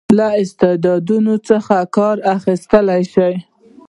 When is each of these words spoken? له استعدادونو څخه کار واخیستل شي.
له 0.17 0.27
استعدادونو 0.43 1.33
څخه 1.49 1.75
کار 1.95 2.15
واخیستل 2.27 2.87
شي. 3.13 3.31